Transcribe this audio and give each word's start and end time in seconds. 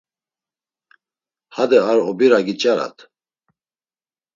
Hade 1.55 1.77
ar 1.89 1.99
obira 2.09 2.39
giç̆arat. 2.47 2.97